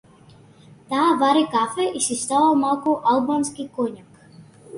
Таа 0.87 1.09
вари 1.19 1.45
кафе 1.55 1.85
и 1.95 2.01
си 2.07 2.15
става 2.23 2.49
малку 2.63 2.97
албански 3.13 3.69
коњак. 3.79 4.11